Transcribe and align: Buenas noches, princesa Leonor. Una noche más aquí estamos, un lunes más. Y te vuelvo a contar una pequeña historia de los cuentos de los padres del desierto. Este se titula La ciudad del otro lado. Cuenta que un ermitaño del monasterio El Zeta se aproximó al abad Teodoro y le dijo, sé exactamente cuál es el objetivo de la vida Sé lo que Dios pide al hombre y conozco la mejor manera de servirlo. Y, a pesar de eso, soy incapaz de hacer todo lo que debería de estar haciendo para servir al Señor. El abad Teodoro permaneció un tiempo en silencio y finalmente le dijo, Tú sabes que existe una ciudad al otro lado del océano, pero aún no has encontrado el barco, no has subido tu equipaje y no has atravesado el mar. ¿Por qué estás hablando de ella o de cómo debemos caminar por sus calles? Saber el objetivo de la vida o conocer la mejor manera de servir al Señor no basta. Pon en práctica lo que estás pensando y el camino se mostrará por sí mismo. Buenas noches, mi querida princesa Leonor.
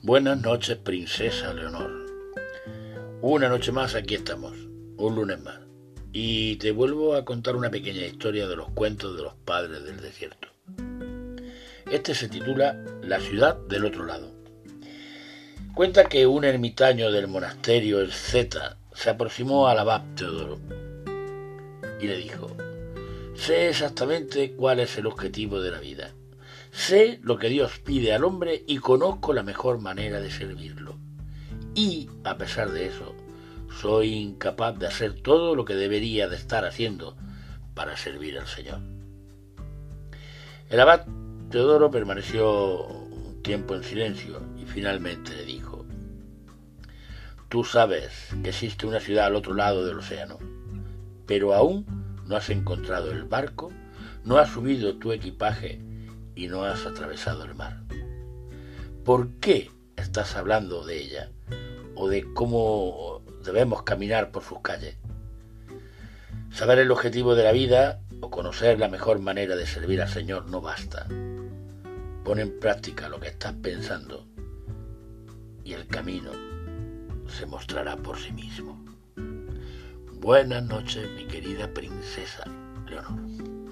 Buenas 0.00 0.40
noches, 0.40 0.76
princesa 0.76 1.52
Leonor. 1.52 2.06
Una 3.20 3.48
noche 3.48 3.72
más 3.72 3.96
aquí 3.96 4.14
estamos, 4.14 4.52
un 4.96 5.16
lunes 5.16 5.42
más. 5.42 5.58
Y 6.12 6.54
te 6.56 6.70
vuelvo 6.70 7.16
a 7.16 7.24
contar 7.24 7.56
una 7.56 7.68
pequeña 7.68 8.06
historia 8.06 8.46
de 8.46 8.54
los 8.54 8.70
cuentos 8.70 9.16
de 9.16 9.24
los 9.24 9.34
padres 9.34 9.82
del 9.82 10.00
desierto. 10.00 10.46
Este 11.90 12.14
se 12.14 12.28
titula 12.28 12.80
La 13.02 13.18
ciudad 13.18 13.56
del 13.68 13.86
otro 13.86 14.04
lado. 14.04 14.32
Cuenta 15.74 16.04
que 16.04 16.28
un 16.28 16.44
ermitaño 16.44 17.10
del 17.10 17.26
monasterio 17.26 18.00
El 18.00 18.12
Zeta 18.12 18.78
se 18.94 19.10
aproximó 19.10 19.66
al 19.66 19.80
abad 19.80 20.02
Teodoro 20.14 20.60
y 22.00 22.06
le 22.06 22.18
dijo, 22.18 22.56
sé 23.34 23.68
exactamente 23.68 24.52
cuál 24.52 24.78
es 24.78 24.96
el 24.96 25.06
objetivo 25.06 25.60
de 25.60 25.72
la 25.72 25.80
vida 25.80 26.14
Sé 26.70 27.18
lo 27.22 27.38
que 27.38 27.48
Dios 27.48 27.78
pide 27.78 28.12
al 28.12 28.24
hombre 28.24 28.64
y 28.66 28.78
conozco 28.78 29.32
la 29.32 29.42
mejor 29.42 29.80
manera 29.80 30.20
de 30.20 30.30
servirlo. 30.30 30.98
Y, 31.74 32.08
a 32.24 32.36
pesar 32.36 32.70
de 32.70 32.86
eso, 32.86 33.14
soy 33.80 34.14
incapaz 34.14 34.78
de 34.78 34.86
hacer 34.86 35.20
todo 35.20 35.54
lo 35.54 35.64
que 35.64 35.74
debería 35.74 36.28
de 36.28 36.36
estar 36.36 36.64
haciendo 36.64 37.16
para 37.74 37.96
servir 37.96 38.38
al 38.38 38.46
Señor. 38.46 38.80
El 40.68 40.80
abad 40.80 41.06
Teodoro 41.50 41.90
permaneció 41.90 42.84
un 42.84 43.42
tiempo 43.42 43.74
en 43.74 43.82
silencio 43.82 44.42
y 44.60 44.66
finalmente 44.66 45.34
le 45.34 45.44
dijo, 45.44 45.86
Tú 47.48 47.64
sabes 47.64 48.28
que 48.42 48.50
existe 48.50 48.86
una 48.86 49.00
ciudad 49.00 49.26
al 49.26 49.36
otro 49.36 49.54
lado 49.54 49.86
del 49.86 49.98
océano, 49.98 50.38
pero 51.26 51.54
aún 51.54 51.86
no 52.26 52.36
has 52.36 52.50
encontrado 52.50 53.10
el 53.10 53.24
barco, 53.24 53.72
no 54.24 54.36
has 54.36 54.50
subido 54.50 54.96
tu 54.96 55.12
equipaje 55.12 55.80
y 56.38 56.46
no 56.46 56.62
has 56.62 56.86
atravesado 56.86 57.44
el 57.44 57.56
mar. 57.56 57.82
¿Por 59.04 59.28
qué 59.40 59.72
estás 59.96 60.36
hablando 60.36 60.86
de 60.86 61.02
ella 61.02 61.32
o 61.96 62.08
de 62.08 62.32
cómo 62.32 63.22
debemos 63.44 63.82
caminar 63.82 64.30
por 64.30 64.44
sus 64.44 64.60
calles? 64.60 64.96
Saber 66.52 66.78
el 66.78 66.92
objetivo 66.92 67.34
de 67.34 67.42
la 67.42 67.50
vida 67.50 68.00
o 68.20 68.30
conocer 68.30 68.78
la 68.78 68.86
mejor 68.86 69.18
manera 69.18 69.56
de 69.56 69.66
servir 69.66 70.00
al 70.00 70.08
Señor 70.08 70.48
no 70.48 70.60
basta. 70.60 71.08
Pon 72.24 72.38
en 72.38 72.60
práctica 72.60 73.08
lo 73.08 73.18
que 73.18 73.28
estás 73.28 73.54
pensando 73.54 74.24
y 75.64 75.72
el 75.72 75.88
camino 75.88 76.30
se 77.26 77.46
mostrará 77.46 77.96
por 77.96 78.16
sí 78.16 78.30
mismo. 78.30 78.84
Buenas 80.20 80.62
noches, 80.62 81.10
mi 81.16 81.26
querida 81.26 81.66
princesa 81.74 82.44
Leonor. 82.88 83.67